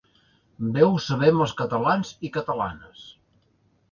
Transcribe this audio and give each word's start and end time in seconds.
Bé 0.77 0.85
ho 0.85 0.95
sabem 1.07 1.43
els 1.43 1.53
catalans 1.59 2.13
i 2.29 2.31
catalanes. 2.37 3.03